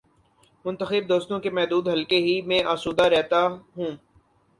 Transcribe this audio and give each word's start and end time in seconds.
منتخب 0.65 1.09
دوستوں 1.09 1.39
کے 1.39 1.49
محدود 1.49 1.87
حلقے 1.87 2.17
ہی 2.17 2.41
میں 2.41 2.61
آسودہ 2.63 3.03
رہتا 3.03 3.45
ہوں۔ 3.77 3.91